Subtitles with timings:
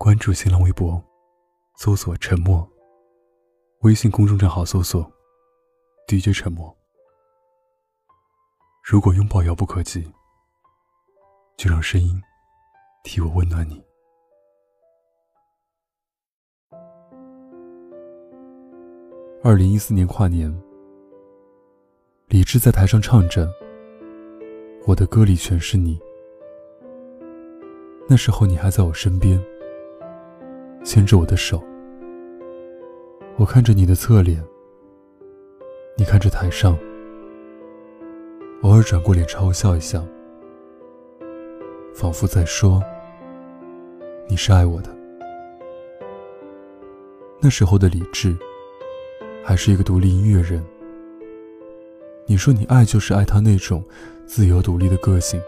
[0.00, 1.02] 关注新浪微博，
[1.74, 2.64] 搜索“沉默”。
[3.82, 5.04] 微信公众账号搜索
[6.06, 6.72] “DJ 沉默”。
[8.88, 10.08] 如果拥抱遥不可及，
[11.56, 12.22] 就让声音
[13.02, 13.84] 替我温暖你。
[19.42, 20.48] 二零一四年跨年，
[22.28, 23.52] 李志在台上唱着
[24.86, 25.98] ：“我的歌里全是你。”
[28.08, 29.44] 那时候你还在我身边。
[30.84, 31.62] 牵着我的手，
[33.36, 34.42] 我看着你的侧脸，
[35.96, 36.78] 你看着台上，
[38.62, 40.04] 偶尔转过脸朝我笑一笑，
[41.94, 42.82] 仿佛在说
[44.28, 44.96] ：“你是爱我的。”
[47.40, 48.36] 那时候的李志，
[49.44, 50.64] 还是一个独立音乐人。
[52.26, 53.82] 你说你爱就是爱他那种
[54.26, 55.40] 自由独立的个性，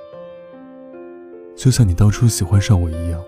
[1.55, 3.23] 就像你当初喜欢上我一样。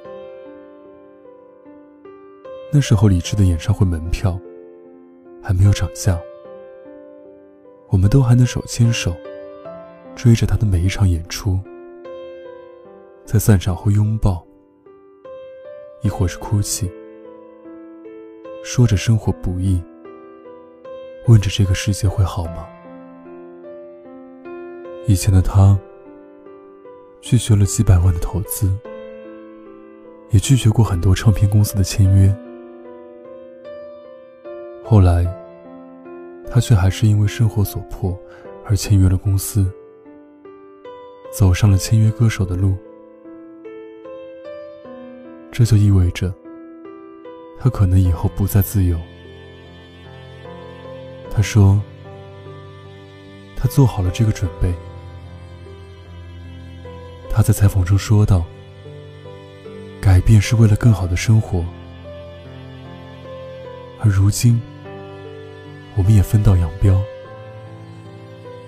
[2.74, 4.40] 那时候，李志的演唱会门票
[5.42, 6.18] 还没有涨价，
[7.88, 9.14] 我们都还能手牵手
[10.16, 11.60] 追着他的每一场演出，
[13.26, 14.42] 在散场后拥抱，
[16.00, 16.90] 亦或是哭泣，
[18.64, 19.78] 说着生活不易，
[21.28, 22.66] 问着这个世界会好吗？
[25.06, 25.78] 以前的他
[27.20, 28.72] 拒绝了几百万的投资，
[30.30, 32.34] 也拒绝过很多唱片公司的签约。
[34.92, 35.24] 后来，
[36.50, 38.14] 他却还是因为生活所迫
[38.66, 39.72] 而签约了公司，
[41.32, 42.76] 走上了签约歌手的路。
[45.50, 46.30] 这就意味着，
[47.58, 49.00] 他可能以后不再自由。
[51.30, 51.80] 他说，
[53.56, 54.74] 他做好了这个准备。
[57.30, 58.44] 他在采访中说道
[60.02, 61.64] ：“改变是为了更好的生活。”
[63.98, 64.60] 而如今。
[65.94, 67.00] 我们也分道扬镳，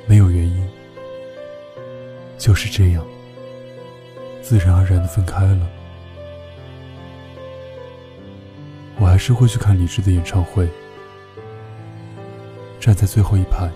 [0.07, 0.69] 没有原因，
[2.37, 3.05] 就是这样，
[4.43, 5.67] 自然而然的分开了。
[8.99, 10.69] 我还是会去看李志的演唱会，
[12.79, 13.71] 站在最后一排，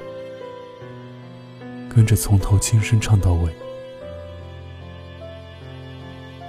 [1.88, 3.50] 跟着从头轻声唱到尾。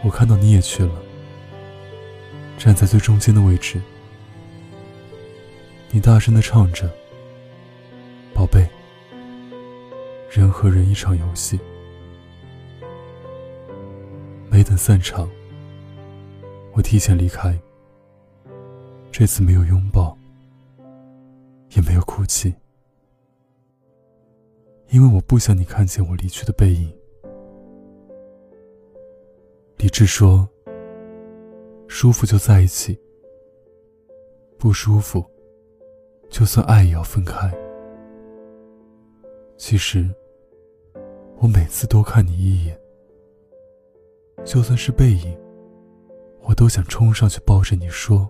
[0.04, 0.92] 我看到你也去了，
[2.58, 3.82] 站在最中间的位置。
[5.92, 6.88] 你大声的唱着
[8.32, 8.64] ：“宝贝，
[10.30, 11.60] 人和人一场游戏。”
[14.52, 15.28] 没等散场，
[16.74, 17.60] 我提前离开。
[19.12, 20.16] 这次没有拥抱，
[21.72, 22.54] 也没有哭泣，
[24.90, 26.94] 因为我不想你看见我离去的背影。
[29.78, 30.48] 李智说
[31.90, 32.96] ：“舒服就在一起，
[34.60, 35.26] 不舒服。”
[36.29, 37.51] 就算爱也要分开。
[39.57, 40.09] 其实，
[41.38, 42.79] 我每次多看你一眼，
[44.45, 45.38] 就算是背影，
[46.44, 48.29] 我都想冲上去抱着你说：“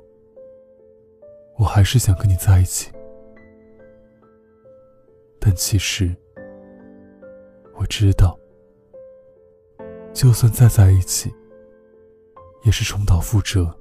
[1.59, 2.91] 我还是想跟你在一起。”
[5.39, 6.15] 但其实，
[7.75, 8.37] 我知道，
[10.13, 11.31] 就算再在一起，
[12.63, 13.71] 也是重蹈覆辙。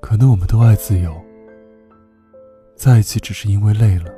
[0.00, 1.25] 可能我们都爱自由。
[2.76, 4.12] 在一起只是因为累了，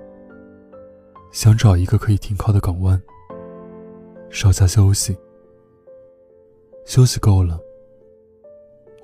[1.31, 3.01] 想找一个可以停靠的港湾，
[4.31, 5.17] 稍加休息。
[6.85, 7.61] 休息够了，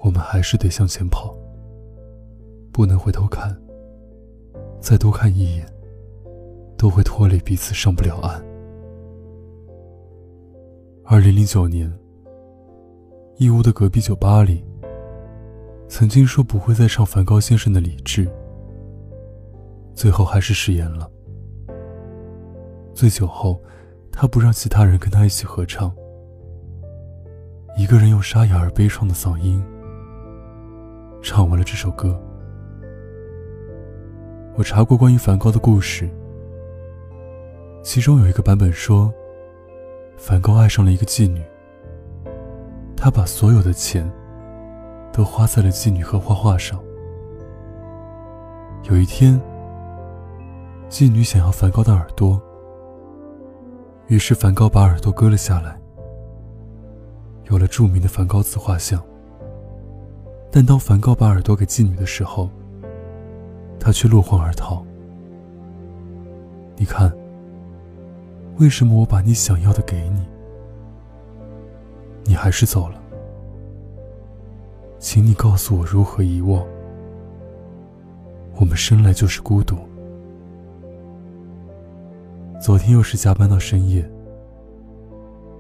[0.01, 1.37] 我们还是得向前跑，
[2.73, 3.57] 不能回头看。
[4.81, 5.65] 再多看一眼，
[6.77, 8.45] 都会拖累彼此上不了岸。
[11.05, 11.91] 二零零九年，
[13.37, 14.65] 义乌的隔壁酒吧里，
[15.89, 18.27] 曾经说不会再唱梵高先生的《理智》。
[19.95, 21.11] 最后还是食言了。
[22.93, 23.61] 醉酒后，
[24.13, 25.93] 他不让其他人跟他一起合唱，
[27.77, 29.65] 一个人用沙哑而悲怆的嗓音
[31.23, 32.21] 唱完了这首歌。
[34.57, 36.09] 我查过关于梵高的故事，
[37.83, 39.13] 其中有一个版本说，
[40.17, 41.43] 梵高爱上了一个妓女，
[42.97, 44.09] 他把所有的钱
[45.13, 46.83] 都花在了妓女和画画上。
[48.85, 49.41] 有一天。
[50.89, 52.41] 妓女想要梵高的耳朵，
[54.07, 55.77] 于是梵高把耳朵割了下来，
[57.51, 59.03] 有了著名的梵高自画像。
[60.53, 62.49] 但当梵高把耳朵给妓女的时候，
[63.81, 64.85] 他却落荒而逃。
[66.77, 67.13] 你看，
[68.59, 70.25] 为什么我把你想要的给你，
[72.25, 73.01] 你还是走了？
[75.01, 76.65] 请你告诉我如何遗忘。
[78.55, 79.77] 我们生来就是孤独。
[82.65, 84.11] 昨天又是加班到深夜，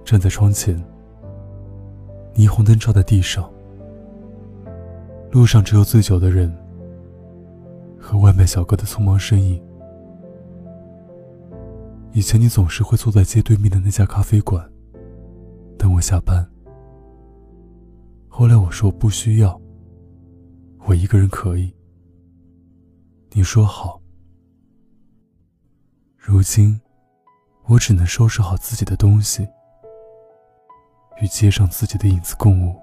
[0.06, 0.75] 站在窗前，
[2.35, 3.53] 霓虹灯照在地上，
[5.31, 6.51] 路上只有醉酒的人
[8.01, 9.62] 和外卖小哥的匆忙身影。
[12.15, 14.67] 以前你总是会坐在街对面的那家咖啡馆，
[15.77, 16.43] 等我下班。
[18.29, 19.61] 后来我说不需要，
[20.87, 21.71] 我一个人可以。
[23.33, 24.01] 你说好。
[26.17, 26.81] 如今。
[27.66, 29.49] 我只能收拾好自己的东西，
[31.16, 32.78] 与街上自己的影子共舞。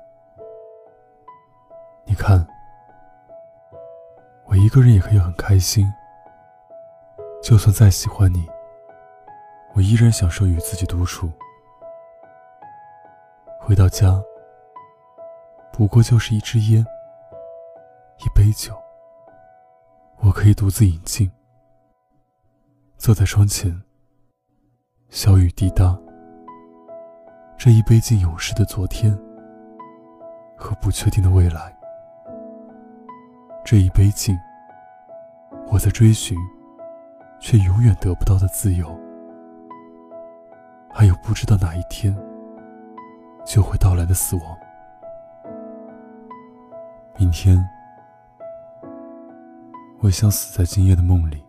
[2.04, 2.46] 你看，
[4.48, 5.88] 我一个人也可以很开心。
[7.44, 8.50] 就算再喜欢你，
[9.76, 11.32] 我依然享受与自己独处。
[13.60, 14.20] 回到家，
[15.72, 16.84] 不过就是一支烟，
[18.18, 18.76] 一杯酒，
[20.18, 21.32] 我可以独自饮尽，
[22.98, 23.80] 坐在窗前。
[25.14, 25.94] 小雨滴答，
[27.58, 29.14] 这一杯敬勇士的昨天
[30.56, 31.76] 和不确定的未来。
[33.66, 34.40] 这一杯敬，
[35.68, 36.38] 我在追寻，
[37.42, 38.98] 却永远得不到的自由。
[40.90, 42.16] 还有不知道哪一天
[43.46, 44.58] 就会到来的死亡。
[47.20, 47.62] 明天，
[50.00, 51.44] 我想死在今夜的梦里。